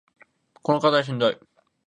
[0.63, 1.37] この課題しんどい